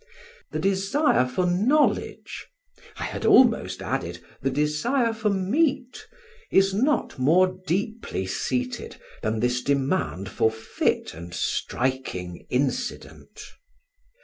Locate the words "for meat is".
5.13-6.73